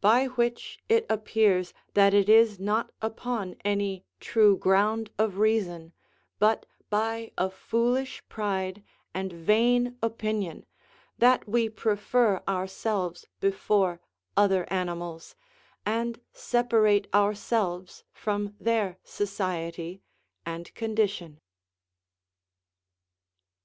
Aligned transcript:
By 0.00 0.26
which 0.26 0.78
it 0.88 1.04
appears 1.10 1.74
that 1.94 2.14
it 2.14 2.28
is 2.28 2.60
not 2.60 2.92
upon 3.02 3.56
any 3.64 4.04
true 4.20 4.56
ground 4.56 5.10
of 5.18 5.38
reason, 5.38 5.92
but 6.38 6.66
by 6.88 7.32
a 7.36 7.50
foolish 7.50 8.22
pride 8.28 8.84
and 9.12 9.32
vain 9.32 9.98
opinion, 10.00 10.66
that 11.18 11.48
we 11.48 11.68
prefer 11.68 12.44
ourselves 12.46 13.26
before 13.40 14.00
other 14.36 14.72
animals, 14.72 15.34
and 15.84 16.20
separate 16.32 17.12
ourselves 17.12 18.04
from 18.12 18.54
their 18.60 18.98
society 19.02 20.00
and 20.44 20.72
condition. 20.76 21.40